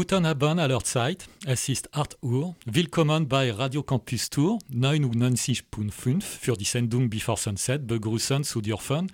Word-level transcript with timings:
Guten 0.00 0.24
Abend 0.24 0.58
allerzeit, 0.58 1.28
es 1.44 1.68
ist 1.68 1.92
8 1.92 2.16
Uhr. 2.22 2.56
Willkommen 2.64 3.28
bei 3.28 3.52
Radio 3.52 3.82
Campus 3.82 4.30
Tour 4.30 4.58
99.5 4.72 6.22
für 6.22 6.56
die 6.56 6.64
Sendung 6.64 7.10
Before 7.10 7.36
Sunset 7.36 7.86
begrüßen 7.86 8.42
zu 8.42 8.62
dürfen, 8.62 9.12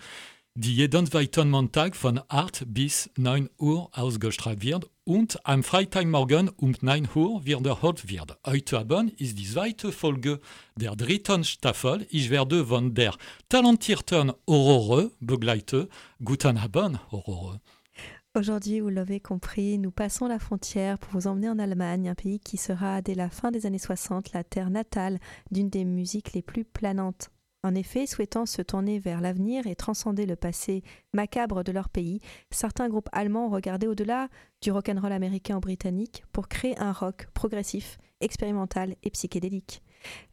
die 0.54 0.76
jeden 0.76 1.04
zweiten 1.06 1.50
Montag 1.50 1.96
von 1.96 2.20
8 2.28 2.66
bis 2.68 3.10
9 3.16 3.50
Uhr 3.58 3.90
ausgestrahlt 3.98 4.62
wird 4.62 4.88
und 5.02 5.44
am 5.44 5.64
Freitagmorgen 5.64 6.50
um 6.50 6.76
9 6.80 7.08
Uhr 7.16 7.44
wiederholt 7.44 8.08
wird. 8.08 8.38
Heute 8.46 8.78
Abend 8.78 9.20
ist 9.20 9.36
die 9.40 9.48
zweite 9.48 9.90
Folge 9.90 10.38
der 10.76 10.94
dritten 10.94 11.42
Staffel. 11.42 12.06
Ich 12.10 12.30
werde 12.30 12.64
von 12.64 12.94
der 12.94 13.12
talentierten 13.48 14.32
Aurore 14.46 15.10
begleitet. 15.18 15.90
Guten 16.22 16.56
Abend, 16.58 17.00
Aurore. 17.10 17.60
Aujourd'hui, 18.36 18.80
vous 18.80 18.90
l'avez 18.90 19.18
compris, 19.18 19.78
nous 19.78 19.90
passons 19.90 20.26
la 20.26 20.38
frontière 20.38 20.98
pour 20.98 21.10
vous 21.14 21.26
emmener 21.26 21.48
en 21.48 21.58
Allemagne, 21.58 22.10
un 22.10 22.14
pays 22.14 22.38
qui 22.38 22.58
sera 22.58 23.00
dès 23.00 23.14
la 23.14 23.30
fin 23.30 23.50
des 23.50 23.64
années 23.64 23.78
60 23.78 24.34
la 24.34 24.44
terre 24.44 24.68
natale 24.68 25.18
d'une 25.50 25.70
des 25.70 25.86
musiques 25.86 26.34
les 26.34 26.42
plus 26.42 26.66
planantes. 26.66 27.30
En 27.62 27.74
effet, 27.74 28.06
souhaitant 28.06 28.44
se 28.44 28.60
tourner 28.60 28.98
vers 28.98 29.22
l'avenir 29.22 29.66
et 29.66 29.74
transcender 29.74 30.26
le 30.26 30.36
passé 30.36 30.82
macabre 31.14 31.64
de 31.64 31.72
leur 31.72 31.88
pays, 31.88 32.20
certains 32.50 32.90
groupes 32.90 33.08
allemands 33.12 33.46
ont 33.46 33.50
regardé 33.50 33.86
au-delà 33.86 34.28
du 34.60 34.70
rock'n'roll 34.70 35.12
américain 35.12 35.56
ou 35.56 35.60
britannique 35.60 36.22
pour 36.32 36.48
créer 36.48 36.78
un 36.78 36.92
rock 36.92 37.28
progressif, 37.32 37.96
expérimental 38.20 38.96
et 39.02 39.08
psychédélique. 39.08 39.82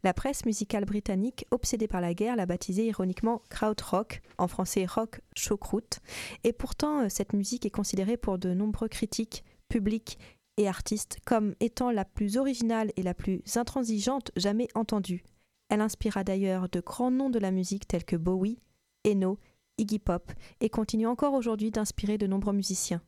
La 0.03 0.13
presse 0.13 0.45
musicale 0.45 0.85
britannique, 0.85 1.45
obsédée 1.52 1.88
par 1.88 2.02
la 2.02 2.13
guerre, 2.13 2.35
l'a 2.35 2.45
baptisé 2.45 2.85
ironiquement 2.88 3.41
krautrock, 3.49 4.21
en 4.38 4.47
français 4.47 4.85
rock 4.85 5.21
choucroute, 5.35 5.99
et 6.43 6.53
pourtant 6.53 7.02
euh, 7.02 7.09
cette 7.09 7.33
musique 7.33 7.66
est 7.66 7.71
considérée 7.71 8.17
pour 8.17 8.38
de 8.38 8.53
nombreux 8.53 8.89
critiques, 8.89 9.44
publics 9.69 10.17
et 10.57 10.67
artistes 10.67 11.17
comme 11.25 11.55
étant 11.59 11.91
la 11.91 12.05
plus 12.05 12.38
originale 12.38 12.91
et 12.95 13.03
la 13.03 13.13
plus 13.13 13.41
intransigeante 13.55 14.31
jamais 14.35 14.67
entendue. 14.75 15.23
Elle 15.69 15.81
inspira 15.81 16.23
d'ailleurs 16.23 16.69
de 16.69 16.79
grands 16.79 17.11
noms 17.11 17.29
de 17.29 17.39
la 17.39 17.51
musique 17.51 17.88
tels 17.88 18.05
que 18.05 18.16
Bowie, 18.16 18.59
Eno, 19.07 19.39
Iggy 19.77 19.99
Pop, 19.99 20.31
et 20.59 20.69
continue 20.69 21.07
encore 21.07 21.33
aujourd'hui 21.33 21.71
d'inspirer 21.71 22.17
de 22.17 22.27
nombreux 22.27 22.53
musiciens. 22.53 23.01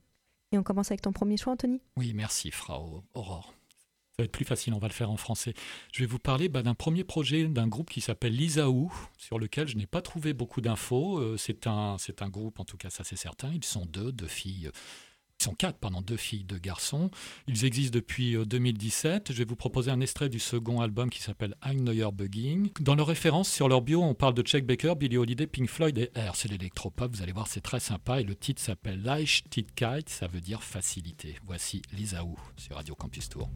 Et 0.51 0.57
on 0.57 0.63
commence 0.63 0.91
avec 0.91 1.01
ton 1.01 1.11
premier 1.11 1.37
choix, 1.37 1.53
Anthony? 1.53 1.81
Oui, 1.97 2.13
merci, 2.13 2.49
Frau 2.49 3.03
Aurore. 3.13 3.53
Ça 4.17 4.23
va 4.23 4.25
être 4.27 4.31
plus 4.31 4.45
facile, 4.45 4.73
on 4.73 4.79
va 4.79 4.87
le 4.87 4.93
faire 4.93 5.11
en 5.11 5.17
français. 5.17 5.53
Je 5.91 5.99
vais 5.99 6.05
vous 6.05 6.19
parler 6.19 6.47
bah, 6.47 6.63
d'un 6.63 6.73
premier 6.73 7.03
projet 7.03 7.49
d'un 7.49 7.67
groupe 7.67 7.89
qui 7.89 7.99
s'appelle 7.99 8.33
Lisaou, 8.33 8.89
sur 9.17 9.39
lequel 9.39 9.67
je 9.67 9.75
n'ai 9.75 9.87
pas 9.87 10.01
trouvé 10.01 10.31
beaucoup 10.31 10.61
d'infos. 10.61 11.17
Euh, 11.17 11.35
c'est 11.35 11.67
un, 11.67 11.97
un 12.21 12.29
groupe, 12.29 12.61
en 12.61 12.63
tout 12.63 12.77
cas 12.77 12.89
ça 12.89 13.03
c'est 13.03 13.17
certain. 13.17 13.51
Ils 13.53 13.65
sont 13.65 13.85
deux, 13.85 14.13
deux 14.13 14.27
filles. 14.27 14.71
Ils 15.39 15.43
sont 15.43 15.53
quatre, 15.53 15.77
pardon, 15.77 16.01
deux 16.01 16.17
filles, 16.17 16.43
deux 16.43 16.57
garçons. 16.57 17.11
Ils 17.47 17.65
existent 17.65 17.93
depuis 17.93 18.35
2017. 18.45 19.31
Je 19.31 19.37
vais 19.37 19.45
vous 19.45 19.55
proposer 19.55 19.91
un 19.91 19.99
extrait 19.99 20.29
du 20.29 20.39
second 20.39 20.81
album 20.81 21.09
qui 21.09 21.21
s'appelle 21.21 21.55
Ein 21.61 21.75
Neuer 21.83 22.09
Beginn. 22.13 22.69
Dans 22.79 22.95
leurs 22.95 23.07
références 23.07 23.51
sur 23.51 23.67
leur 23.67 23.81
bio, 23.81 24.01
on 24.01 24.13
parle 24.13 24.33
de 24.33 24.41
Chuck 24.41 24.63
Baker, 24.63 24.93
Billy 24.97 25.17
Holiday, 25.17 25.45
Pink 25.45 25.69
Floyd 25.69 25.97
et 25.97 26.09
Air. 26.15 26.35
C'est 26.35 26.49
l'électropop, 26.49 27.15
vous 27.15 27.21
allez 27.21 27.33
voir, 27.33 27.47
c'est 27.47 27.61
très 27.61 27.79
sympa. 27.79 28.21
Et 28.21 28.23
le 28.23 28.35
titre 28.35 28.61
s'appelle 28.61 29.01
Leichtigkeit, 29.03 30.05
ça 30.07 30.27
veut 30.27 30.41
dire 30.41 30.63
facilité. 30.63 31.35
Voici 31.45 31.81
Lisaou 31.93 32.37
sur 32.57 32.75
Radio 32.75 32.95
Campus 32.95 33.29
Tour. 33.29 33.49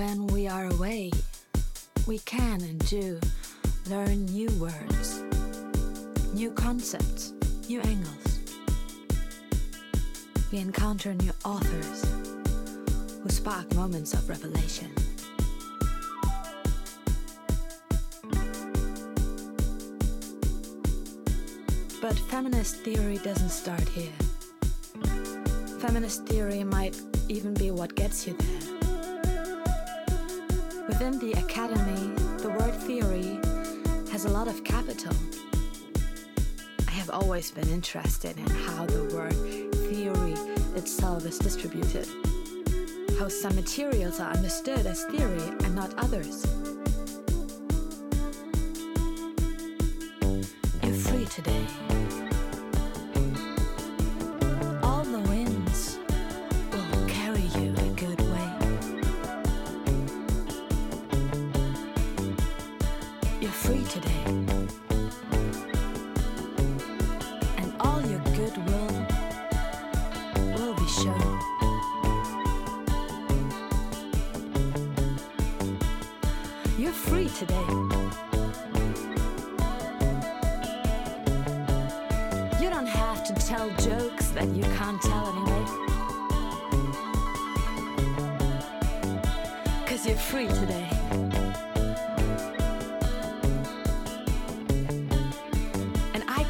When 0.00 0.28
we 0.28 0.48
are 0.48 0.64
away, 0.64 1.10
we 2.06 2.20
can 2.20 2.62
and 2.62 2.78
do 2.88 3.20
learn 3.86 4.24
new 4.24 4.48
words, 4.52 5.22
new 6.32 6.50
concepts, 6.52 7.34
new 7.68 7.82
angles. 7.82 8.40
We 10.50 10.58
encounter 10.60 11.12
new 11.12 11.32
authors 11.44 12.02
who 13.22 13.28
spark 13.28 13.74
moments 13.74 14.14
of 14.14 14.26
revelation. 14.26 14.90
But 22.00 22.18
feminist 22.30 22.76
theory 22.76 23.18
doesn't 23.18 23.50
start 23.50 23.86
here. 23.90 24.16
Feminist 25.78 26.24
theory 26.24 26.64
might 26.64 26.98
even 27.28 27.52
be 27.52 27.70
what 27.70 27.94
gets 27.94 28.26
you 28.26 28.34
there. 28.38 28.79
Within 31.00 31.18
the 31.18 31.40
academy, 31.40 32.14
the 32.42 32.50
word 32.50 32.74
theory 32.74 33.38
has 34.12 34.26
a 34.26 34.28
lot 34.28 34.48
of 34.48 34.62
capital. 34.64 35.16
I 36.86 36.90
have 36.90 37.08
always 37.08 37.50
been 37.50 37.70
interested 37.70 38.36
in 38.36 38.46
how 38.46 38.84
the 38.84 39.04
word 39.04 39.32
theory 39.88 40.34
itself 40.76 41.24
is 41.24 41.38
distributed, 41.38 42.06
how 43.18 43.28
some 43.28 43.56
materials 43.56 44.20
are 44.20 44.30
understood 44.30 44.84
as 44.84 45.02
theory 45.04 45.40
and 45.64 45.74
not 45.74 45.94
others. 45.96 46.44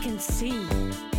Can 0.01 0.19
see 0.19 1.10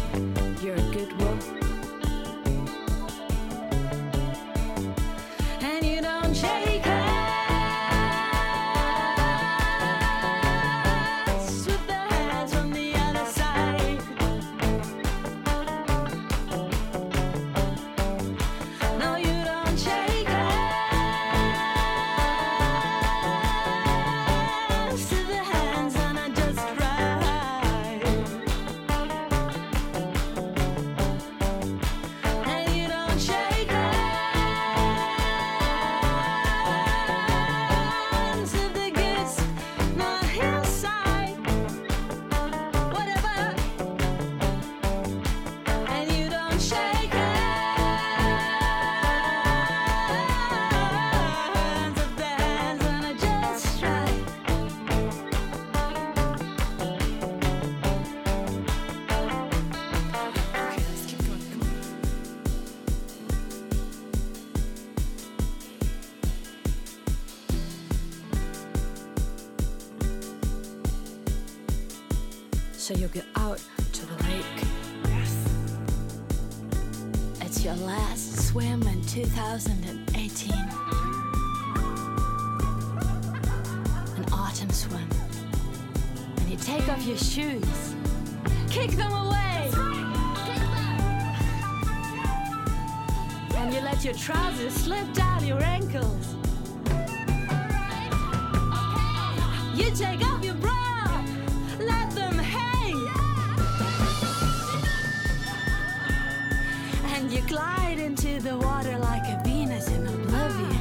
you 107.32 107.42
glide 107.48 107.98
into 107.98 108.42
the 108.42 108.58
water 108.58 108.98
like 108.98 109.24
a 109.24 109.42
Venus 109.46 109.88
in 109.88 110.06
oblivion. 110.06 110.76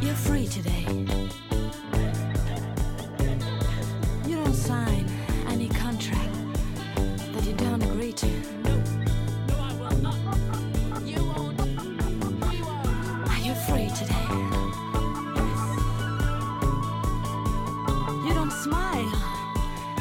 You're 0.00 0.14
free 0.14 0.46
today. 0.46 0.86
You 4.26 4.36
don't 4.36 4.54
sign 4.54 5.04
any 5.48 5.68
contract 5.68 6.32
that 7.34 7.44
you 7.44 7.52
don't 7.52 7.82
agree 7.82 8.14
to. 8.14 8.26
No, 8.64 8.76
no, 9.48 9.56
I 9.58 9.74
will 9.74 9.98
not. 9.98 10.16
You 11.06 11.22
won't. 11.24 11.60
You 12.54 12.64
won't. 12.64 13.28
Are 13.28 13.42
you 13.46 13.54
free 13.68 13.90
today? 13.90 14.28
You 18.26 18.32
don't 18.32 18.52
smile 18.52 19.12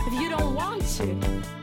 if 0.08 0.14
you 0.14 0.30
don't 0.30 0.56
want 0.56 0.82
to. 0.96 1.61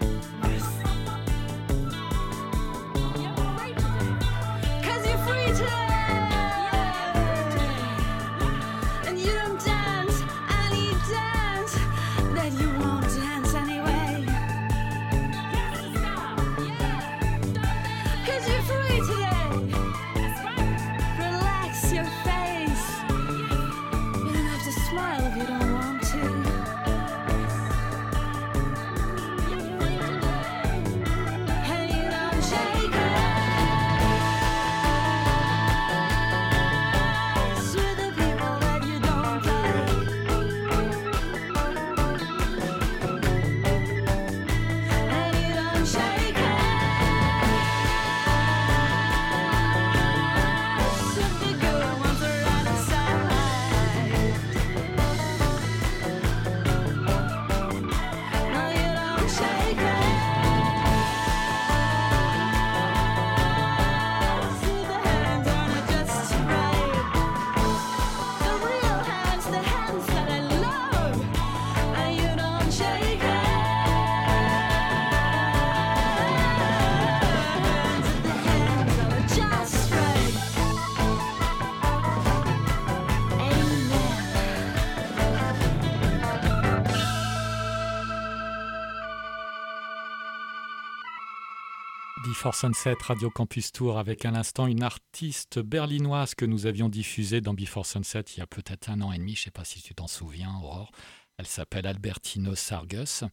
Before 92.29 92.55
Sunset, 92.55 92.97
Radio 93.01 93.31
Campus 93.31 93.73
Tour, 93.73 93.97
avec 93.97 94.27
à 94.27 94.31
l'instant 94.31 94.67
une 94.67 94.83
artiste 94.83 95.61
berlinoise 95.61 96.35
que 96.35 96.45
nous 96.45 96.67
avions 96.67 96.91
diffusée 96.91 97.41
dans 97.41 97.55
Before 97.55 97.87
Sunset 97.87 98.21
il 98.37 98.41
y 98.41 98.43
a 98.43 98.47
peut-être 98.47 98.91
un 98.91 99.01
an 99.01 99.13
et 99.13 99.19
demi, 99.19 99.35
je 99.35 99.41
ne 99.41 99.45
sais 99.45 99.51
pas 99.51 99.65
si 99.65 99.81
tu 99.81 99.95
t'en 99.95 100.09
souviens, 100.09 100.55
Aurore. 100.63 100.93
Elle 101.39 101.47
s'appelle 101.47 101.87
Albertino 101.87 102.55
Sargus. 102.55 103.25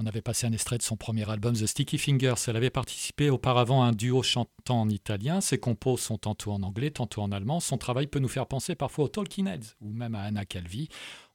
On 0.00 0.06
avait 0.06 0.22
passé 0.22 0.48
un 0.48 0.52
extrait 0.52 0.76
de 0.76 0.82
son 0.82 0.96
premier 0.96 1.30
album, 1.30 1.54
The 1.54 1.66
Sticky 1.66 1.98
Fingers. 1.98 2.34
Elle 2.48 2.56
avait 2.56 2.70
participé 2.70 3.30
auparavant 3.30 3.84
à 3.84 3.86
un 3.86 3.92
duo 3.92 4.24
chantant 4.24 4.80
en 4.80 4.88
italien. 4.88 5.40
Ses 5.40 5.58
compos 5.58 5.96
sont 5.96 6.18
tantôt 6.18 6.50
en 6.50 6.64
anglais, 6.64 6.90
tantôt 6.90 7.22
en 7.22 7.30
allemand. 7.30 7.60
Son 7.60 7.78
travail 7.78 8.08
peut 8.08 8.18
nous 8.18 8.26
faire 8.26 8.48
penser 8.48 8.74
parfois 8.74 9.04
aux 9.04 9.08
Talking 9.08 9.46
Heads 9.46 9.76
ou 9.80 9.92
même 9.92 10.16
à 10.16 10.22
Anna 10.22 10.44
Calvi. 10.46 10.88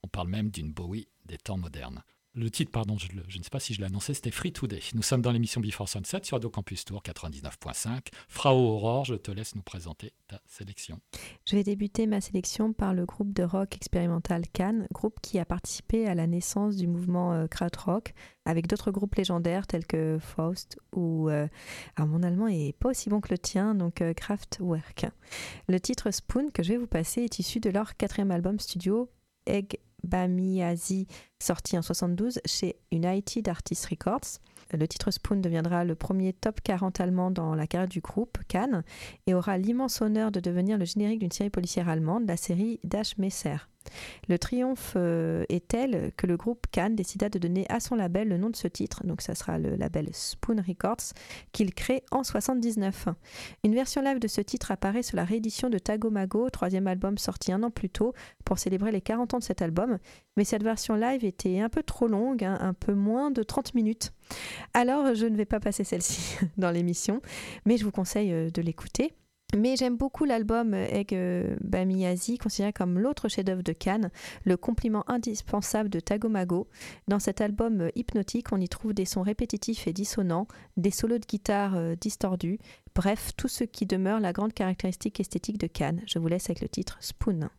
On 0.04 0.10
parle 0.10 0.28
même 0.28 0.50
d'une 0.50 0.74
Bowie 0.74 1.08
des 1.26 1.38
temps 1.38 1.58
modernes. 1.58 2.04
Le 2.38 2.52
titre, 2.52 2.72
pardon, 2.72 3.00
je, 3.00 3.08
ne 3.16 3.44
sais 3.44 3.50
pas 3.50 3.60
si 3.60 3.74
je 3.74 3.80
l'ai 3.80 3.88
annoncé, 3.88 4.14
c'était 4.14 4.30
Free 4.30 4.52
Today. 4.52 4.80
Nous 4.94 5.02
sommes 5.02 5.24
dans 5.24 5.32
l'émission 5.32 5.60
Before 5.60 5.90
Sunset 5.90 6.20
sur 6.22 6.36
Radio 6.38 6.52
Campus 6.52 6.86
Tour 6.86 7.02
99.5. 7.02 8.10
Frau 8.28 8.52
Aurore, 8.52 9.06
je 9.06 9.16
te 9.16 9.32
laisse 9.32 9.56
nous 9.56 9.64
présenter 9.64 10.14
ta 10.28 10.40
sélection. 10.46 11.00
Je 11.46 11.56
vais 11.56 11.64
débuter 11.64 12.06
ma 12.06 12.22
sélection 12.22 12.74
par 12.74 12.94
le 12.94 13.08
groupe 13.08 13.34
de 13.34 13.42
rock 13.42 13.76
expérimental 13.76 14.44
Cannes, 14.54 14.86
groupe 14.94 15.20
qui 15.20 15.40
a 15.40 15.46
participé 15.46 16.06
à 16.06 16.14
la 16.14 16.28
naissance 16.28 16.76
du 16.76 16.86
mouvement 16.86 17.34
euh, 17.34 17.48
krautrock 17.48 18.14
avec 18.46 18.68
d'autres 18.68 18.92
groupes 18.92 19.16
légendaires 19.16 19.66
tels 19.66 19.88
que 19.88 20.20
Faust 20.22 20.78
ou. 20.94 21.32
Euh, 21.32 21.48
alors 21.96 22.08
mon 22.08 22.22
allemand 22.22 22.48
est 22.48 22.78
pas 22.78 22.90
aussi 22.90 23.10
bon 23.10 23.20
que 23.20 23.32
le 23.32 23.40
tien, 23.40 23.74
donc 23.74 24.04
euh, 24.04 24.14
Kraftwerk. 24.14 25.08
Le 25.68 25.80
titre 25.80 26.12
Spoon 26.12 26.52
que 26.52 26.62
je 26.62 26.74
vais 26.74 26.78
vous 26.78 26.86
passer 26.86 27.22
est 27.22 27.40
issu 27.40 27.60
de 27.60 27.72
leur 27.72 27.98
quatrième 27.98 28.30
album 28.30 28.60
studio 28.60 29.10
Egg 29.48 29.80
Bamiazi, 30.08 31.08
sorti 31.40 31.78
en 31.78 31.82
72 31.82 32.40
chez 32.46 32.78
United 32.92 33.48
Artists 33.48 33.86
Records. 33.86 34.40
Le 34.74 34.88
titre 34.88 35.12
Spoon 35.12 35.40
deviendra 35.40 35.86
le 35.86 35.96
premier 35.96 36.34
top 36.34 36.60
40 36.62 37.00
allemand 37.00 37.32
dans 37.32 37.56
la 37.56 37.68
carrière 37.68 37.88
du 37.88 38.02
groupe, 38.02 38.38
Cannes, 38.48 38.84
et 39.26 39.34
aura 39.34 39.58
l'immense 39.58 40.02
honneur 40.02 40.32
de 40.32 40.40
devenir 40.40 40.78
le 40.78 40.86
générique 40.86 41.20
d'une 41.20 41.32
série 41.32 41.50
policière 41.50 41.88
allemande, 41.88 42.28
la 42.28 42.38
série 42.38 42.80
Das 42.84 43.18
Messer. 43.18 43.58
Le 44.28 44.38
triomphe 44.40 44.94
euh, 44.96 45.46
est 45.50 45.68
tel 45.68 46.12
que 46.18 46.28
le 46.28 46.38
groupe 46.38 46.68
Cannes 46.72 46.96
décida 46.96 47.30
de 47.30 47.40
donner 47.40 47.66
à 47.70 47.80
son 47.80 47.96
label 47.96 48.28
le 48.28 48.38
nom 48.38 48.50
de 48.50 48.56
ce 48.56 48.68
titre, 48.68 49.06
donc 49.06 49.22
ça 49.22 49.36
sera 49.36 49.58
le 49.58 49.76
label 49.76 50.10
Spoon 50.12 50.62
Records, 50.66 51.14
qu'il 51.52 51.74
crée 51.74 52.04
en 52.12 52.24
79. 52.24 53.08
Une 53.64 53.74
version 53.74 54.02
live 54.02 54.20
de 54.20 54.28
ce 54.28 54.42
titre 54.42 54.72
apparaît 54.72 55.04
sur 55.04 55.18
la 55.18 55.24
réédition 55.24 55.70
de 55.70 55.78
Tagomago, 55.78 56.50
troisième 56.50 56.88
album 56.88 57.18
sorti 57.18 57.52
un 57.52 57.64
an 57.64 57.72
plus 57.72 57.90
tôt 57.90 58.14
pour 58.46 58.60
célébrer 58.60 58.92
les 58.92 59.02
40 59.02 59.34
ans 59.34 59.40
de 59.40 59.44
cet 59.44 59.62
album, 59.62 59.98
mais 60.36 60.44
cette 60.44 60.64
version 60.64 60.96
live 60.96 61.26
était 61.26 61.60
un 61.60 61.70
peu 61.70 61.84
trop 61.84 62.08
longue, 62.08 62.44
hein, 62.44 62.58
un 62.62 62.74
peu 62.74 62.94
moins 62.94 63.32
de 63.32 63.44
30 63.44 63.74
minutes. 63.74 64.12
Alors 64.74 65.16
je 65.16 65.26
ne 65.26 65.36
vais 65.36 65.46
pas 65.46 65.60
passer 65.60 65.84
celle-ci 65.84 66.38
dans 66.58 66.72
l'émission, 66.72 67.22
mais 67.66 67.78
je 67.78 67.86
vous 67.86 67.92
conseille 67.92 68.32
euh, 68.32 68.50
de 68.50 68.62
l'écouter. 68.62 69.14
Mais 69.56 69.78
j'aime 69.78 69.96
beaucoup 69.96 70.26
l'album 70.26 70.74
Egg 70.74 71.18
Bamiyazi, 71.62 72.38
considéré 72.38 72.74
comme 72.74 73.00
l'autre 73.00 73.30
chef-d'œuvre 73.30 73.64
de 73.64 73.72
Cannes, 73.72 74.12
le 74.44 74.58
compliment 74.58 75.10
indispensable 75.10 75.90
de 75.90 76.02
Tagomago. 76.02 76.68
Dans 77.08 77.20
cet 77.20 77.40
album 77.40 77.90
hypnotique, 77.96 78.52
on 78.52 78.60
y 78.60 78.68
trouve 78.68 78.94
des 78.94 79.06
sons 79.06 79.22
répétitifs 79.22 79.88
et 79.88 79.94
dissonants, 79.94 80.48
des 80.76 80.92
solos 80.92 81.20
de 81.20 81.26
guitare 81.26 81.76
euh, 81.76 81.96
distordus, 81.96 82.60
bref, 82.94 83.32
tout 83.38 83.48
ce 83.48 83.64
qui 83.64 83.86
demeure 83.86 84.20
la 84.20 84.34
grande 84.34 84.54
caractéristique 84.54 85.22
esthétique 85.22 85.58
de 85.58 85.68
Cannes. 85.68 86.02
Je 86.08 86.20
vous 86.20 86.28
laisse 86.28 86.50
avec 86.50 86.60
le 86.60 86.68
titre 86.68 86.98
Spoon. 87.00 87.50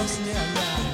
house 0.00 0.18
near. 0.24 0.89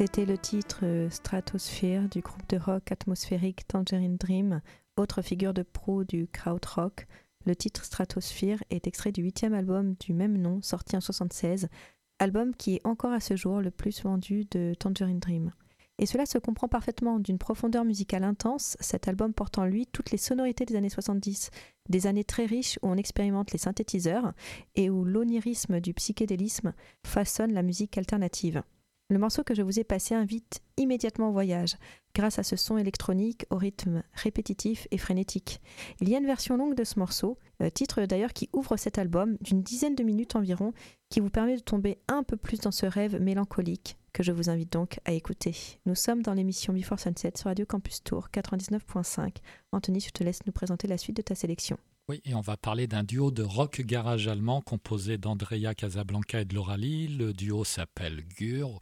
C'était 0.00 0.24
le 0.24 0.38
titre 0.38 0.78
euh, 0.84 1.10
Stratosphere 1.10 2.08
du 2.08 2.22
groupe 2.22 2.48
de 2.48 2.56
rock 2.56 2.90
atmosphérique 2.90 3.68
Tangerine 3.68 4.16
Dream, 4.16 4.62
autre 4.96 5.20
figure 5.20 5.52
de 5.52 5.62
proue 5.62 6.04
du 6.04 6.26
krautrock. 6.26 7.06
Le 7.44 7.54
titre 7.54 7.84
Stratosphere 7.84 8.64
est 8.70 8.86
extrait 8.86 9.12
du 9.12 9.20
huitième 9.20 9.52
album 9.52 9.96
du 10.00 10.14
même 10.14 10.38
nom, 10.38 10.62
sorti 10.62 10.96
en 10.96 11.04
1976, 11.04 11.68
album 12.18 12.54
qui 12.54 12.76
est 12.76 12.86
encore 12.86 13.12
à 13.12 13.20
ce 13.20 13.36
jour 13.36 13.60
le 13.60 13.70
plus 13.70 14.02
vendu 14.02 14.46
de 14.50 14.72
Tangerine 14.72 15.18
Dream. 15.18 15.52
Et 15.98 16.06
cela 16.06 16.24
se 16.24 16.38
comprend 16.38 16.66
parfaitement 16.66 17.18
d'une 17.18 17.36
profondeur 17.36 17.84
musicale 17.84 18.24
intense, 18.24 18.78
cet 18.80 19.06
album 19.06 19.34
porte 19.34 19.58
en 19.58 19.66
lui 19.66 19.86
toutes 19.86 20.12
les 20.12 20.16
sonorités 20.16 20.64
des 20.64 20.76
années 20.76 20.88
70, 20.88 21.50
des 21.90 22.06
années 22.06 22.24
très 22.24 22.46
riches 22.46 22.78
où 22.80 22.88
on 22.88 22.96
expérimente 22.96 23.52
les 23.52 23.58
synthétiseurs 23.58 24.32
et 24.76 24.88
où 24.88 25.04
l'onirisme 25.04 25.78
du 25.78 25.92
psychédélisme 25.92 26.72
façonne 27.04 27.52
la 27.52 27.62
musique 27.62 27.98
alternative. 27.98 28.62
Le 29.10 29.18
morceau 29.18 29.42
que 29.42 29.56
je 29.56 29.62
vous 29.62 29.80
ai 29.80 29.84
passé 29.84 30.14
invite 30.14 30.62
immédiatement 30.76 31.30
au 31.30 31.32
voyage, 31.32 31.76
grâce 32.14 32.38
à 32.38 32.44
ce 32.44 32.54
son 32.54 32.78
électronique 32.78 33.44
au 33.50 33.56
rythme 33.56 34.04
répétitif 34.14 34.86
et 34.92 34.98
frénétique. 34.98 35.60
Il 36.00 36.08
y 36.08 36.14
a 36.14 36.18
une 36.18 36.26
version 36.26 36.56
longue 36.56 36.76
de 36.76 36.84
ce 36.84 36.96
morceau, 36.96 37.36
euh, 37.60 37.70
titre 37.70 38.04
d'ailleurs 38.06 38.32
qui 38.32 38.48
ouvre 38.52 38.76
cet 38.76 38.98
album, 38.98 39.36
d'une 39.40 39.62
dizaine 39.62 39.96
de 39.96 40.04
minutes 40.04 40.36
environ, 40.36 40.72
qui 41.08 41.18
vous 41.18 41.28
permet 41.28 41.56
de 41.56 41.60
tomber 41.60 41.98
un 42.06 42.22
peu 42.22 42.36
plus 42.36 42.60
dans 42.60 42.70
ce 42.70 42.86
rêve 42.86 43.20
mélancolique 43.20 43.96
que 44.12 44.22
je 44.22 44.30
vous 44.30 44.48
invite 44.48 44.72
donc 44.72 45.00
à 45.04 45.12
écouter. 45.12 45.56
Nous 45.86 45.96
sommes 45.96 46.22
dans 46.22 46.34
l'émission 46.34 46.72
Before 46.72 47.00
Sunset 47.00 47.32
sur 47.36 47.46
Radio 47.46 47.66
Campus 47.66 48.04
Tour 48.04 48.28
99.5. 48.32 49.38
Anthony, 49.72 49.98
je 49.98 50.10
te 50.10 50.22
laisse 50.22 50.46
nous 50.46 50.52
présenter 50.52 50.86
la 50.86 50.98
suite 50.98 51.16
de 51.16 51.22
ta 51.22 51.34
sélection. 51.34 51.78
Oui, 52.10 52.20
et 52.24 52.34
on 52.34 52.40
va 52.40 52.56
parler 52.56 52.88
d'un 52.88 53.04
duo 53.04 53.30
de 53.30 53.44
rock 53.44 53.82
garage 53.82 54.26
allemand 54.26 54.60
composé 54.62 55.16
d'Andrea 55.16 55.76
Casablanca 55.76 56.40
et 56.40 56.44
de 56.44 56.56
Laura 56.56 56.76
Lee. 56.76 57.06
Le 57.06 57.32
duo 57.32 57.62
s'appelle 57.62 58.24
Gur. 58.36 58.80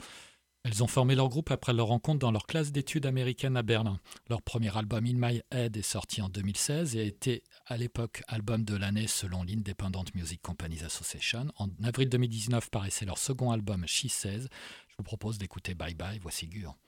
Elles 0.64 0.82
ont 0.82 0.86
formé 0.86 1.14
leur 1.14 1.28
groupe 1.28 1.50
après 1.50 1.74
leur 1.74 1.88
rencontre 1.88 2.20
dans 2.20 2.30
leur 2.30 2.46
classe 2.46 2.72
d'études 2.72 3.04
américaine 3.04 3.58
à 3.58 3.62
Berlin. 3.62 4.00
Leur 4.30 4.40
premier 4.40 4.74
album 4.74 5.04
In 5.04 5.28
My 5.28 5.42
Head 5.50 5.76
est 5.76 5.82
sorti 5.82 6.22
en 6.22 6.30
2016 6.30 6.96
et 6.96 7.00
a 7.00 7.04
été 7.04 7.44
à 7.66 7.76
l'époque 7.76 8.22
album 8.28 8.64
de 8.64 8.74
l'année 8.74 9.06
selon 9.06 9.42
l'Independent 9.42 10.08
Music 10.14 10.40
Companies 10.40 10.82
Association. 10.82 11.48
En 11.58 11.68
avril 11.84 12.08
2019 12.08 12.70
paraissait 12.70 13.04
leur 13.04 13.18
second 13.18 13.50
album 13.50 13.84
She 13.86 14.08
Says. 14.08 14.46
Je 14.88 14.94
vous 14.96 15.04
propose 15.04 15.36
d'écouter 15.36 15.74
Bye 15.74 15.92
Bye, 15.92 16.18
voici 16.22 16.46
Gur. 16.46 16.78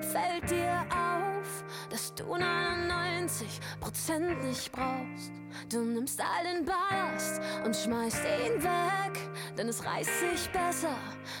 Fällt 0.00 0.50
dir 0.50 0.84
auf, 0.90 1.64
dass 1.90 2.14
du 2.14 2.24
99 2.36 3.60
Prozent 3.80 4.44
nicht 4.44 4.72
brauchst. 4.72 5.32
Du 5.70 5.80
nimmst 5.82 6.20
all 6.20 6.54
den 6.54 6.64
Ballast 6.64 7.40
und 7.64 7.76
schmeißt 7.76 8.22
ihn 8.46 8.62
weg, 8.62 9.18
denn 9.56 9.68
es 9.68 9.84
reißt 9.84 10.20
sich 10.20 10.50
besser 10.50 10.96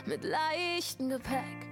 mit 0.06 0.24
leichtem 0.24 1.10
Gepäck. 1.10 1.63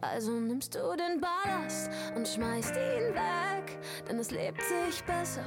Also 0.00 0.32
nimmst 0.32 0.74
du 0.74 0.96
den 0.96 1.20
Ballast 1.20 1.90
und 2.14 2.28
schmeißt 2.28 2.72
ihn 2.72 3.14
weg, 3.14 3.78
denn 4.08 4.18
es 4.18 4.30
lebt 4.30 4.60
sich 4.62 5.02
besser, 5.04 5.44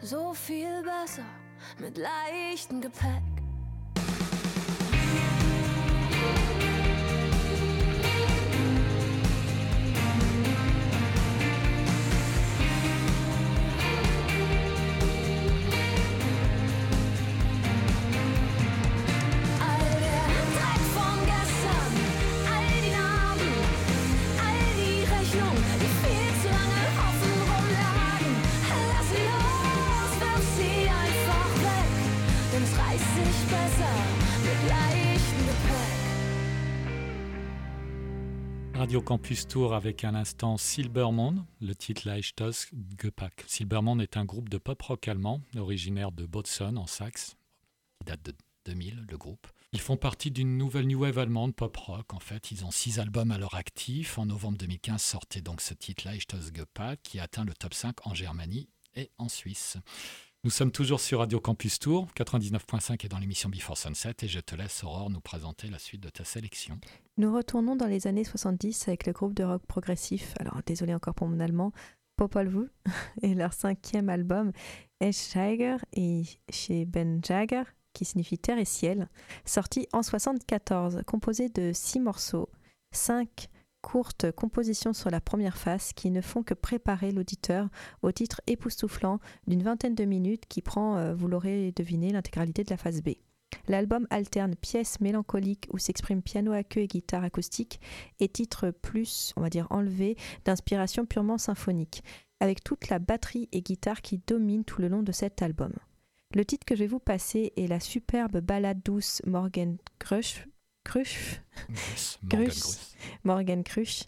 so 0.00 0.32
viel 0.32 0.82
besser 0.82 1.24
mit 1.78 1.98
leichtem 1.98 2.80
Gepäck. 2.80 3.23
Campus 39.24 39.48
Tour 39.48 39.72
avec 39.72 40.04
un 40.04 40.14
instant 40.14 40.58
Silbermond, 40.58 41.46
le 41.62 41.74
titre 41.74 42.06
Leichtos 42.06 42.66
Gepack. 43.00 43.44
Silbermond 43.46 43.98
est 44.00 44.18
un 44.18 44.26
groupe 44.26 44.50
de 44.50 44.58
pop 44.58 44.82
rock 44.82 45.08
allemand, 45.08 45.40
originaire 45.56 46.12
de 46.12 46.26
Botzen 46.26 46.76
en 46.76 46.86
Saxe, 46.86 47.34
qui 47.98 48.04
date 48.04 48.22
de 48.22 48.34
2000, 48.66 49.06
le 49.08 49.16
groupe. 49.16 49.46
Ils 49.72 49.80
font 49.80 49.96
partie 49.96 50.30
d'une 50.30 50.58
nouvelle 50.58 50.86
new 50.86 51.00
wave 51.00 51.16
allemande 51.16 51.54
pop 51.54 51.74
rock. 51.74 52.12
En 52.12 52.18
fait, 52.18 52.50
ils 52.50 52.66
ont 52.66 52.70
six 52.70 52.98
albums 52.98 53.30
à 53.30 53.38
leur 53.38 53.54
actif. 53.54 54.18
En 54.18 54.26
novembre 54.26 54.58
2015 54.58 55.00
sortait 55.00 55.40
donc 55.40 55.62
ce 55.62 55.72
titre 55.72 56.06
Leichtos 56.06 56.52
Gepack 56.54 57.00
qui 57.02 57.18
atteint 57.18 57.46
le 57.46 57.54
top 57.54 57.72
5 57.72 58.06
en 58.06 58.12
Germanie 58.12 58.68
et 58.94 59.10
en 59.16 59.30
Suisse. 59.30 59.78
Nous 60.44 60.50
sommes 60.50 60.70
toujours 60.70 61.00
sur 61.00 61.20
Radio 61.20 61.40
Campus 61.40 61.78
Tour, 61.78 62.08
99.5 62.14 63.06
et 63.06 63.08
dans 63.08 63.18
l'émission 63.18 63.48
Before 63.48 63.78
Sunset 63.78 64.16
et 64.20 64.28
je 64.28 64.40
te 64.40 64.54
laisse 64.54 64.84
Aurore 64.84 65.08
nous 65.08 65.22
présenter 65.22 65.70
la 65.70 65.78
suite 65.78 66.02
de 66.02 66.10
ta 66.10 66.24
sélection. 66.24 66.78
Nous 67.16 67.32
retournons 67.32 67.76
dans 67.76 67.86
les 67.86 68.08
années 68.08 68.24
70 68.24 68.88
avec 68.88 69.06
le 69.06 69.12
groupe 69.12 69.34
de 69.34 69.44
rock 69.44 69.64
progressif, 69.66 70.34
alors 70.40 70.60
désolé 70.66 70.94
encore 70.94 71.14
pour 71.14 71.28
mon 71.28 71.38
allemand, 71.38 71.72
Popol 72.16 72.70
et 73.22 73.34
leur 73.34 73.52
cinquième 73.52 74.08
album 74.08 74.50
Eschsteiger 75.00 75.76
et 75.92 76.24
chez 76.50 76.84
Ben 76.84 77.20
qui 77.92 78.04
signifie 78.04 78.38
Terre 78.38 78.58
et 78.58 78.64
Ciel, 78.64 79.08
sorti 79.44 79.86
en 79.92 80.02
74, 80.02 81.02
composé 81.06 81.48
de 81.50 81.70
six 81.72 82.00
morceaux, 82.00 82.48
cinq 82.90 83.48
courtes 83.80 84.32
compositions 84.32 84.92
sur 84.92 85.10
la 85.10 85.20
première 85.20 85.56
face 85.56 85.92
qui 85.92 86.10
ne 86.10 86.20
font 86.20 86.42
que 86.42 86.54
préparer 86.54 87.12
l'auditeur 87.12 87.68
au 88.02 88.10
titre 88.10 88.40
époustouflant 88.48 89.20
d'une 89.46 89.62
vingtaine 89.62 89.94
de 89.94 90.04
minutes 90.04 90.46
qui 90.48 90.62
prend, 90.62 90.96
euh, 90.96 91.14
vous 91.14 91.28
l'aurez 91.28 91.70
deviné, 91.76 92.10
l'intégralité 92.10 92.64
de 92.64 92.70
la 92.70 92.76
phase 92.76 93.02
B. 93.02 93.10
L'album 93.68 94.06
alterne 94.10 94.54
pièces 94.56 95.00
mélancoliques 95.00 95.68
où 95.72 95.78
s'exprime 95.78 96.22
piano 96.22 96.52
à 96.52 96.62
queue 96.62 96.82
et 96.82 96.88
guitare 96.88 97.24
acoustique 97.24 97.80
et 98.20 98.28
titres 98.28 98.70
plus, 98.70 99.32
on 99.36 99.40
va 99.40 99.50
dire 99.50 99.66
enlevés, 99.70 100.16
d'inspiration 100.44 101.06
purement 101.06 101.38
symphonique, 101.38 102.02
avec 102.40 102.62
toute 102.62 102.88
la 102.88 102.98
batterie 102.98 103.48
et 103.52 103.62
guitare 103.62 104.02
qui 104.02 104.20
dominent 104.26 104.64
tout 104.64 104.80
le 104.80 104.88
long 104.88 105.02
de 105.02 105.12
cet 105.12 105.42
album. 105.42 105.72
Le 106.34 106.44
titre 106.44 106.64
que 106.66 106.74
je 106.74 106.80
vais 106.80 106.88
vous 106.88 106.98
passer 106.98 107.52
est 107.56 107.68
la 107.68 107.80
superbe 107.80 108.40
ballade 108.40 108.82
douce 108.84 109.22
Morgan 109.24 109.76
Crush, 109.98 110.48
Crush, 110.82 111.40
Morgan 112.22 112.50
Morgan 113.22 113.64
Crush, 113.64 114.04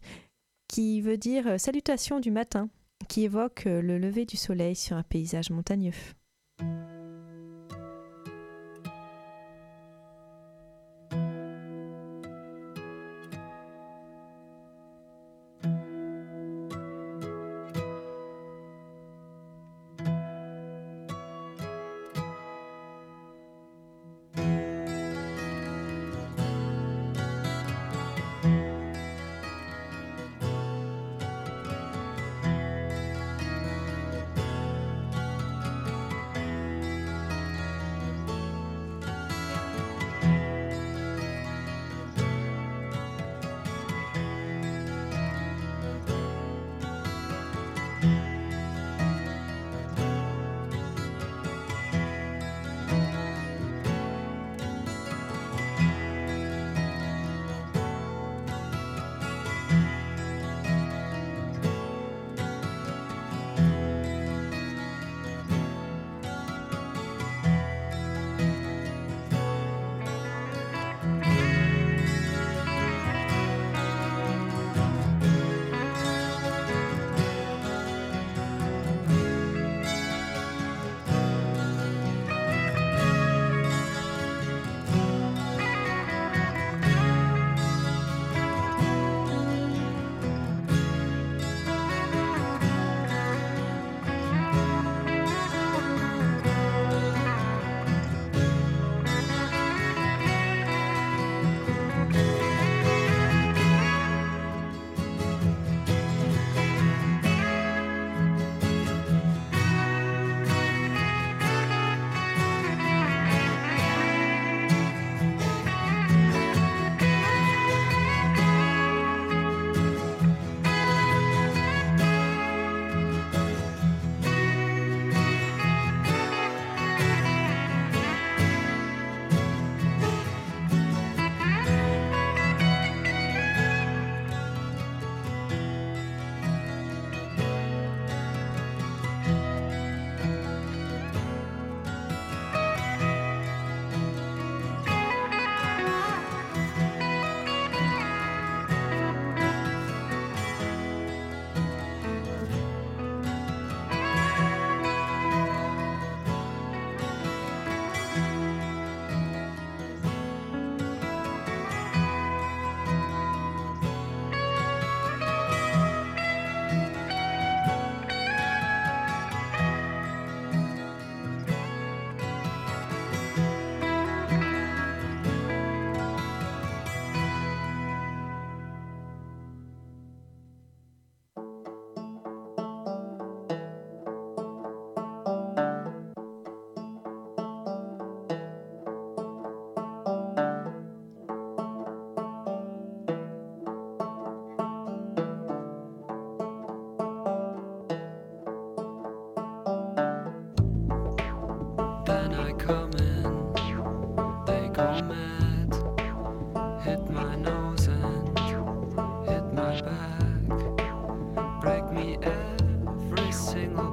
qui 0.68 1.00
veut 1.00 1.16
dire 1.16 1.46
euh, 1.46 1.59
salutation 1.59 2.20
du 2.20 2.30
matin 2.30 2.68
qui 3.09 3.24
évoque 3.24 3.64
le 3.66 3.98
lever 3.98 4.24
du 4.24 4.37
soleil 4.37 4.74
sur 4.74 4.96
un 4.96 5.02
paysage 5.02 5.50
montagneux. 5.50 5.92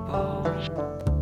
宝。 0.08 1.13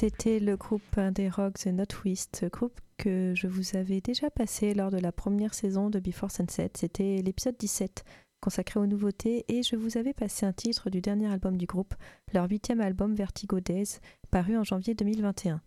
C'était 0.00 0.40
le 0.40 0.56
groupe 0.56 0.98
des 1.12 1.28
Rocks 1.28 1.58
The 1.58 1.66
Northwest, 1.66 2.46
groupe 2.50 2.80
que 2.96 3.34
je 3.36 3.46
vous 3.46 3.76
avais 3.76 4.00
déjà 4.00 4.30
passé 4.30 4.72
lors 4.72 4.90
de 4.90 4.96
la 4.96 5.12
première 5.12 5.52
saison 5.52 5.90
de 5.90 6.00
Before 6.00 6.30
Sunset. 6.30 6.70
C'était 6.74 7.20
l'épisode 7.20 7.58
17 7.58 8.02
consacré 8.40 8.80
aux 8.80 8.86
nouveautés 8.86 9.44
et 9.48 9.62
je 9.62 9.76
vous 9.76 9.98
avais 9.98 10.14
passé 10.14 10.46
un 10.46 10.54
titre 10.54 10.88
du 10.88 11.02
dernier 11.02 11.30
album 11.30 11.58
du 11.58 11.66
groupe, 11.66 11.94
leur 12.32 12.48
huitième 12.48 12.80
album 12.80 13.14
Vertigo 13.14 13.60
Days, 13.60 13.98
paru 14.30 14.56
en 14.56 14.64
janvier 14.64 14.94
2021. 14.94 15.60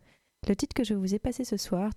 Le 0.47 0.55
titre 0.55 0.73
que 0.73 0.83
je 0.83 0.95
vous 0.95 1.13
ai 1.13 1.19
passé 1.19 1.43
ce 1.43 1.57
soir, 1.57 1.91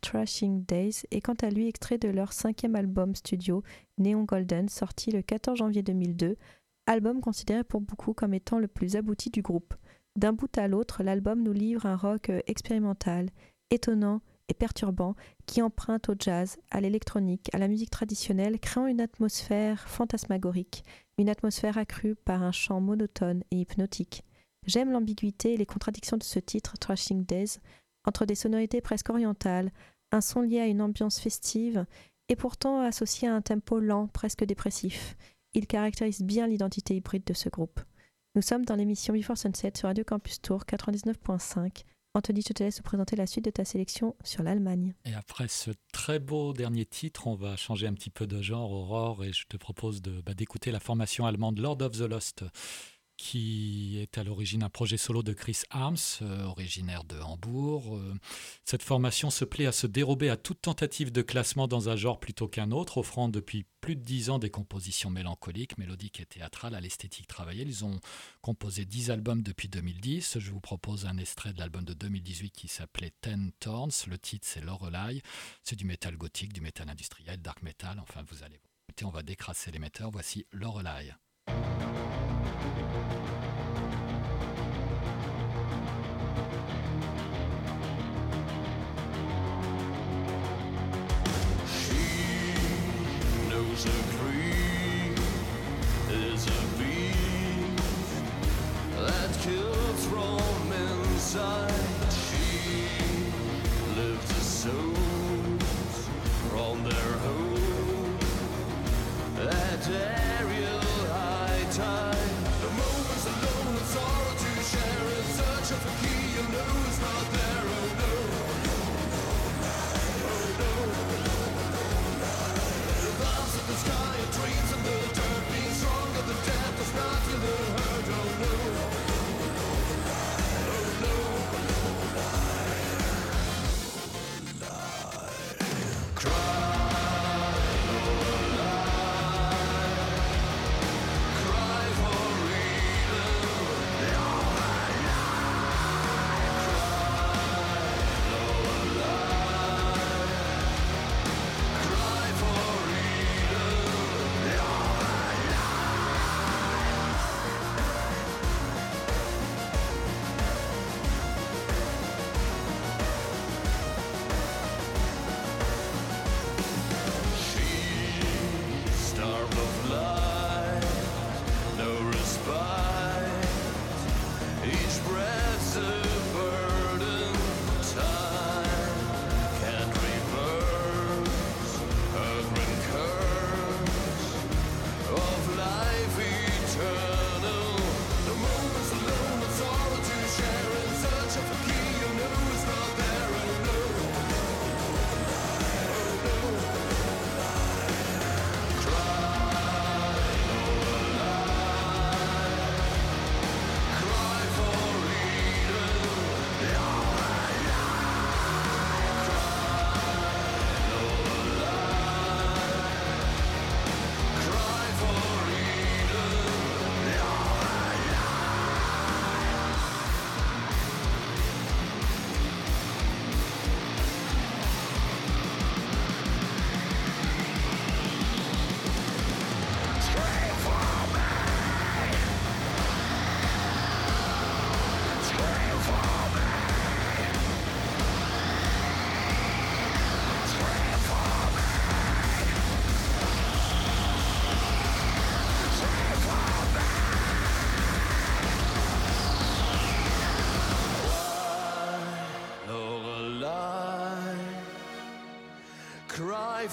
Trashing 0.00 0.64
Days, 0.64 1.02
est 1.10 1.20
quant 1.20 1.36
à 1.42 1.50
lui 1.50 1.68
extrait 1.68 1.98
de 1.98 2.08
leur 2.08 2.32
cinquième 2.32 2.76
album 2.76 3.14
studio, 3.14 3.62
Neon 3.98 4.24
Golden, 4.24 4.70
sorti 4.70 5.10
le 5.10 5.20
14 5.20 5.58
janvier 5.58 5.82
2002, 5.82 6.38
album 6.86 7.20
considéré 7.20 7.62
pour 7.62 7.82
beaucoup 7.82 8.14
comme 8.14 8.32
étant 8.32 8.58
le 8.58 8.68
plus 8.68 8.96
abouti 8.96 9.28
du 9.28 9.42
groupe. 9.42 9.74
D'un 10.16 10.32
bout 10.32 10.56
à 10.58 10.68
l'autre, 10.68 11.02
l'album 11.02 11.42
nous 11.42 11.52
livre 11.52 11.86
un 11.86 11.96
rock 11.96 12.30
euh, 12.30 12.40
expérimental, 12.46 13.30
étonnant 13.70 14.20
et 14.48 14.54
perturbant, 14.54 15.16
qui 15.46 15.60
emprunte 15.60 16.08
au 16.08 16.14
jazz, 16.18 16.56
à 16.70 16.80
l'électronique, 16.80 17.50
à 17.52 17.58
la 17.58 17.66
musique 17.66 17.90
traditionnelle, 17.90 18.60
créant 18.60 18.86
une 18.86 19.00
atmosphère 19.00 19.88
fantasmagorique, 19.88 20.84
une 21.18 21.28
atmosphère 21.28 21.78
accrue 21.78 22.14
par 22.14 22.42
un 22.42 22.52
chant 22.52 22.80
monotone 22.80 23.42
et 23.50 23.56
hypnotique. 23.56 24.22
J'aime 24.66 24.92
l'ambiguïté 24.92 25.54
et 25.54 25.56
les 25.56 25.66
contradictions 25.66 26.16
de 26.16 26.22
ce 26.22 26.38
titre, 26.38 26.78
Trashing 26.78 27.24
Days, 27.24 27.58
entre 28.06 28.24
des 28.24 28.34
sonorités 28.34 28.80
presque 28.80 29.10
orientales, 29.10 29.72
un 30.12 30.20
son 30.20 30.42
lié 30.42 30.60
à 30.60 30.66
une 30.66 30.82
ambiance 30.82 31.18
festive, 31.18 31.86
et 32.28 32.36
pourtant 32.36 32.80
associé 32.80 33.28
à 33.28 33.34
un 33.34 33.42
tempo 33.42 33.80
lent, 33.80 34.06
presque 34.08 34.44
dépressif. 34.44 35.16
Il 35.54 35.66
caractérise 35.66 36.22
bien 36.22 36.46
l'identité 36.46 36.94
hybride 36.94 37.24
de 37.24 37.34
ce 37.34 37.48
groupe. 37.48 37.80
Nous 38.36 38.42
sommes 38.42 38.64
dans 38.64 38.74
l'émission 38.74 39.14
Before 39.14 39.38
Sunset 39.38 39.74
sur 39.76 39.86
Radio 39.86 40.02
Campus 40.02 40.42
Tour 40.42 40.64
99.5. 40.64 41.84
Anthony, 42.14 42.42
je 42.44 42.52
te 42.52 42.64
laisse 42.64 42.80
présenter 42.80 43.14
la 43.14 43.28
suite 43.28 43.44
de 43.44 43.50
ta 43.50 43.64
sélection 43.64 44.16
sur 44.24 44.42
l'Allemagne. 44.42 44.92
Et 45.04 45.14
après 45.14 45.46
ce 45.46 45.70
très 45.92 46.18
beau 46.18 46.52
dernier 46.52 46.84
titre, 46.84 47.28
on 47.28 47.36
va 47.36 47.54
changer 47.54 47.86
un 47.86 47.94
petit 47.94 48.10
peu 48.10 48.26
de 48.26 48.42
genre, 48.42 48.72
Aurore, 48.72 49.22
et 49.22 49.32
je 49.32 49.46
te 49.48 49.56
propose 49.56 50.02
bah, 50.02 50.34
d'écouter 50.34 50.72
la 50.72 50.80
formation 50.80 51.26
allemande 51.26 51.60
Lord 51.60 51.80
of 51.82 51.92
the 51.92 52.08
Lost 52.08 52.44
qui 53.16 53.98
est 54.00 54.18
à 54.18 54.24
l'origine 54.24 54.62
un 54.62 54.68
projet 54.68 54.96
solo 54.96 55.22
de 55.22 55.32
Chris 55.32 55.62
Arms, 55.70 55.96
euh, 56.22 56.44
originaire 56.44 57.04
de 57.04 57.18
Hambourg. 57.20 57.96
Euh, 57.96 58.14
cette 58.64 58.82
formation 58.82 59.30
se 59.30 59.44
plaît 59.44 59.66
à 59.66 59.72
se 59.72 59.86
dérober 59.86 60.30
à 60.30 60.36
toute 60.36 60.60
tentative 60.62 61.12
de 61.12 61.22
classement 61.22 61.68
dans 61.68 61.88
un 61.88 61.96
genre 61.96 62.18
plutôt 62.18 62.48
qu'un 62.48 62.70
autre, 62.72 62.98
offrant 62.98 63.28
depuis 63.28 63.66
plus 63.80 63.96
de 63.96 64.02
dix 64.02 64.30
ans 64.30 64.38
des 64.38 64.50
compositions 64.50 65.10
mélancoliques, 65.10 65.78
mélodiques 65.78 66.20
et 66.20 66.26
théâtrales 66.26 66.74
à 66.74 66.80
l'esthétique 66.80 67.26
travaillée. 67.26 67.64
Ils 67.64 67.84
ont 67.84 68.00
composé 68.40 68.84
dix 68.84 69.10
albums 69.10 69.42
depuis 69.42 69.68
2010. 69.68 70.38
Je 70.38 70.50
vous 70.50 70.60
propose 70.60 71.06
un 71.06 71.18
extrait 71.18 71.52
de 71.52 71.58
l'album 71.58 71.84
de 71.84 71.94
2018 71.94 72.50
qui 72.50 72.68
s'appelait 72.68 73.12
Ten 73.20 73.52
Thorns. 73.60 73.92
Le 74.08 74.18
titre, 74.18 74.46
c'est 74.48 74.60
Lorelei. 74.60 75.22
C'est 75.62 75.76
du 75.76 75.84
métal 75.84 76.16
gothique, 76.16 76.52
du 76.52 76.60
métal 76.60 76.88
industriel, 76.88 77.40
dark 77.40 77.62
metal. 77.62 78.00
Enfin, 78.00 78.24
vous 78.28 78.42
allez 78.42 78.56
voir. 78.56 78.70
On 79.02 79.10
va 79.10 79.22
décrasser 79.22 79.70
l'émetteur. 79.70 80.10
Voici 80.10 80.46
Lorelei. 80.52 81.12
A 93.86 93.90
creed 93.90 94.13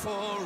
for 0.01 0.40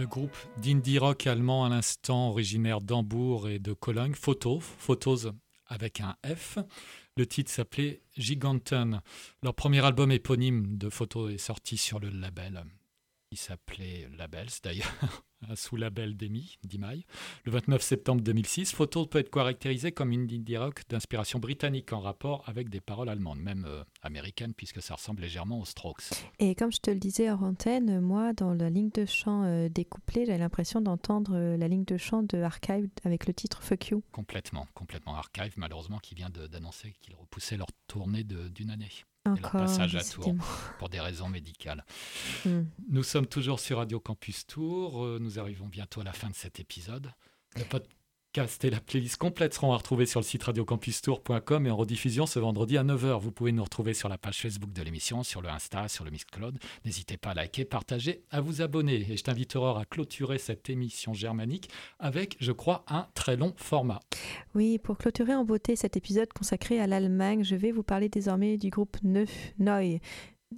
Le 0.00 0.06
groupe 0.06 0.34
d'indie 0.56 0.98
rock 0.98 1.26
allemand 1.26 1.66
à 1.66 1.68
l'instant, 1.68 2.30
originaire 2.30 2.80
d'Hambourg 2.80 3.50
et 3.50 3.58
de 3.58 3.74
Cologne, 3.74 4.14
Photo, 4.14 4.58
Photos 4.58 5.28
avec 5.66 6.00
un 6.00 6.16
F. 6.24 6.56
Le 7.18 7.26
titre 7.26 7.50
s'appelait 7.50 8.00
Giganten. 8.16 9.02
Leur 9.42 9.54
premier 9.54 9.84
album 9.84 10.10
éponyme 10.10 10.78
de 10.78 10.88
photos 10.88 11.34
est 11.34 11.36
sorti 11.36 11.76
sur 11.76 12.00
le 12.00 12.08
label. 12.08 12.64
Il 13.32 13.38
s'appelait 13.38 14.08
Labels 14.18 14.48
d'ailleurs, 14.64 14.92
un 15.48 15.54
sous-label 15.54 16.16
d'EMI, 16.16 16.58
d'EMI. 16.64 17.06
Le 17.44 17.52
29 17.52 17.80
septembre 17.80 18.22
2006, 18.22 18.72
Photo 18.72 19.06
peut 19.06 19.20
être 19.20 19.30
caractérisé 19.30 19.92
comme 19.92 20.10
une 20.10 20.22
indie 20.22 20.56
rock 20.56 20.82
d'inspiration 20.88 21.38
britannique 21.38 21.92
en 21.92 22.00
rapport 22.00 22.42
avec 22.48 22.70
des 22.70 22.80
paroles 22.80 23.08
allemandes, 23.08 23.38
même 23.38 23.66
euh, 23.68 23.84
américaines, 24.02 24.52
puisque 24.52 24.82
ça 24.82 24.94
ressemble 24.96 25.22
légèrement 25.22 25.60
aux 25.60 25.64
Strokes. 25.64 26.10
Et 26.40 26.56
comme 26.56 26.72
je 26.72 26.80
te 26.80 26.90
le 26.90 26.98
disais 26.98 27.30
hors 27.30 27.44
antenne, 27.44 28.00
moi, 28.00 28.32
dans 28.32 28.52
la 28.52 28.68
ligne 28.68 28.90
de 28.90 29.06
chant 29.06 29.44
euh, 29.44 29.68
des 29.68 29.84
couplets, 29.84 30.26
j'avais 30.26 30.38
l'impression 30.38 30.80
d'entendre 30.80 31.36
euh, 31.36 31.56
la 31.56 31.68
ligne 31.68 31.84
de 31.84 31.98
chant 31.98 32.24
de 32.24 32.38
Archive 32.38 32.88
avec 33.04 33.28
le 33.28 33.32
titre 33.32 33.62
Fuck 33.62 33.90
You. 33.90 34.02
Complètement, 34.10 34.66
complètement. 34.74 35.14
Archive, 35.14 35.54
malheureusement, 35.56 36.00
qui 36.00 36.16
vient 36.16 36.30
d'annoncer 36.30 36.94
qu'ils 37.00 37.14
repoussaient 37.14 37.56
leur 37.56 37.70
tournée 37.86 38.24
d'une 38.24 38.70
année. 38.70 38.90
Leur 39.26 39.34
Encore, 39.38 39.60
passage 39.62 39.96
à 39.96 40.02
Tours. 40.04 40.34
pour 40.78 40.88
des 40.88 41.00
raisons 41.00 41.28
médicales. 41.28 41.84
Hmm. 42.44 42.62
Nous 42.88 43.02
sommes 43.02 43.26
toujours 43.26 43.60
sur 43.60 43.78
Radio 43.78 44.00
Campus 44.00 44.46
Tour. 44.46 45.04
Euh, 45.04 45.18
Nous 45.20 45.38
arrivons 45.38 45.66
bientôt 45.68 46.00
à 46.00 46.04
la 46.04 46.12
fin 46.12 46.28
de 46.28 46.34
cet 46.34 46.60
épisode. 46.60 47.12
Le 47.56 47.64
podcast 48.32 48.64
et 48.64 48.70
la 48.70 48.78
playlist 48.78 49.16
complète 49.16 49.54
seront 49.54 49.72
à 49.72 49.76
retrouver 49.76 50.06
sur 50.06 50.20
le 50.20 50.24
site 50.24 50.44
radiocampustour.com 50.44 51.66
et 51.66 51.70
en 51.70 51.76
rediffusion 51.76 52.26
ce 52.26 52.38
vendredi 52.38 52.78
à 52.78 52.84
9h. 52.84 53.18
Vous 53.18 53.32
pouvez 53.32 53.50
nous 53.50 53.64
retrouver 53.64 53.92
sur 53.92 54.08
la 54.08 54.18
page 54.18 54.40
Facebook 54.40 54.72
de 54.72 54.82
l'émission, 54.82 55.24
sur 55.24 55.42
le 55.42 55.48
Insta, 55.48 55.88
sur 55.88 56.04
le 56.04 56.12
Mixcloud. 56.12 56.56
N'hésitez 56.84 57.16
pas 57.16 57.30
à 57.30 57.34
liker, 57.34 57.64
partager, 57.64 58.22
à 58.30 58.40
vous 58.40 58.62
abonner. 58.62 59.04
Et 59.10 59.16
je 59.16 59.24
t'inviterai 59.24 59.80
à 59.80 59.84
clôturer 59.84 60.38
cette 60.38 60.70
émission 60.70 61.12
germanique 61.12 61.70
avec, 61.98 62.36
je 62.38 62.52
crois, 62.52 62.84
un 62.86 63.08
très 63.14 63.36
long 63.36 63.52
format. 63.56 63.98
Oui, 64.54 64.78
pour 64.78 64.96
clôturer 64.96 65.34
en 65.34 65.44
beauté 65.44 65.74
cet 65.74 65.96
épisode 65.96 66.32
consacré 66.32 66.78
à 66.78 66.86
l'Allemagne, 66.86 67.42
je 67.42 67.56
vais 67.56 67.72
vous 67.72 67.82
parler 67.82 68.08
désormais 68.08 68.58
du 68.58 68.70
groupe 68.70 68.96
Neuf 69.02 69.52
Neu, 69.58 69.98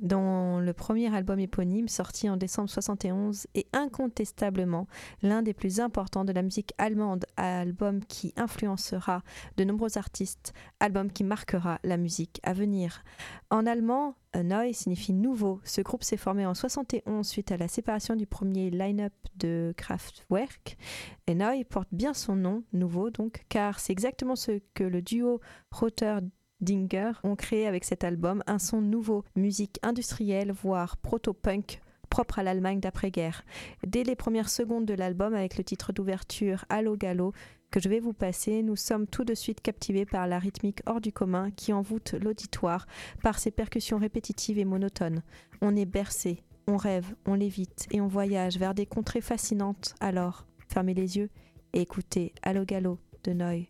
dont 0.00 0.58
le 0.58 0.72
premier 0.72 1.14
album 1.14 1.38
éponyme, 1.38 1.88
sorti 1.88 2.28
en 2.28 2.36
décembre 2.36 2.70
71, 2.70 3.46
est 3.54 3.68
incontestablement 3.74 4.86
l'un 5.22 5.42
des 5.42 5.54
plus 5.54 5.80
importants 5.80 6.24
de 6.24 6.32
la 6.32 6.42
musique 6.42 6.72
allemande, 6.78 7.26
album 7.36 8.04
qui 8.04 8.32
influencera 8.36 9.22
de 9.56 9.64
nombreux 9.64 9.98
artistes, 9.98 10.54
album 10.80 11.10
qui 11.10 11.24
marquera 11.24 11.78
la 11.84 11.96
musique 11.96 12.40
à 12.42 12.52
venir. 12.52 13.04
En 13.50 13.66
allemand, 13.66 14.16
Neu 14.34 14.72
signifie 14.72 15.12
nouveau. 15.12 15.60
Ce 15.62 15.82
groupe 15.82 16.02
s'est 16.02 16.16
formé 16.16 16.46
en 16.46 16.54
71 16.54 17.26
suite 17.26 17.52
à 17.52 17.58
la 17.58 17.68
séparation 17.68 18.16
du 18.16 18.26
premier 18.26 18.70
line-up 18.70 19.12
de 19.36 19.74
Kraftwerk. 19.76 20.78
Et 21.26 21.34
Neu 21.34 21.64
porte 21.68 21.88
bien 21.92 22.14
son 22.14 22.34
nom, 22.34 22.64
nouveau 22.72 23.10
donc, 23.10 23.44
car 23.50 23.78
c'est 23.78 23.92
exactement 23.92 24.36
ce 24.36 24.60
que 24.72 24.84
le 24.84 25.02
duo 25.02 25.40
Rotter 25.70 26.18
Dinger 26.62 27.12
ont 27.24 27.36
créé 27.36 27.66
avec 27.66 27.84
cet 27.84 28.04
album, 28.04 28.42
un 28.46 28.58
son 28.58 28.80
nouveau, 28.80 29.24
musique 29.36 29.78
industrielle, 29.82 30.52
voire 30.52 30.96
proto-punk 30.96 31.80
propre 32.08 32.38
à 32.38 32.42
l'Allemagne 32.42 32.78
d'après-guerre. 32.78 33.42
Dès 33.86 34.04
les 34.04 34.16
premières 34.16 34.50
secondes 34.50 34.84
de 34.84 34.92
l'album, 34.92 35.34
avec 35.34 35.56
le 35.56 35.64
titre 35.64 35.92
d'ouverture 35.92 36.66
Allo 36.68 36.94
Gallo, 36.94 37.32
que 37.70 37.80
je 37.80 37.88
vais 37.88 38.00
vous 38.00 38.12
passer, 38.12 38.62
nous 38.62 38.76
sommes 38.76 39.06
tout 39.06 39.24
de 39.24 39.34
suite 39.34 39.62
captivés 39.62 40.04
par 40.04 40.26
la 40.26 40.38
rythmique 40.38 40.82
hors 40.84 41.00
du 41.00 41.10
commun 41.10 41.50
qui 41.50 41.72
envoûte 41.72 42.12
l'auditoire 42.12 42.86
par 43.22 43.38
ses 43.38 43.50
percussions 43.50 43.96
répétitives 43.96 44.58
et 44.58 44.66
monotones. 44.66 45.22
On 45.62 45.74
est 45.74 45.86
bercé, 45.86 46.42
on 46.68 46.76
rêve, 46.76 47.14
on 47.26 47.34
lévite 47.34 47.86
et 47.90 48.02
on 48.02 48.08
voyage 48.08 48.58
vers 48.58 48.74
des 48.74 48.86
contrées 48.86 49.22
fascinantes. 49.22 49.94
Alors, 50.00 50.46
fermez 50.68 50.92
les 50.92 51.16
yeux 51.16 51.30
et 51.72 51.80
écoutez 51.80 52.34
Allo 52.42 52.66
Gallo 52.66 52.98
de 53.24 53.32
Neu. 53.32 53.64